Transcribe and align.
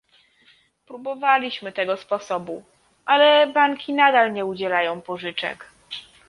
Próbowaliśmy 0.85 1.71
tego 1.71 1.97
sposobu, 1.97 2.63
ale 3.05 3.47
banki 3.47 3.93
nadal 3.93 4.33
nie 4.33 4.45
udzielają 4.45 5.01
pożyczek 5.01 5.65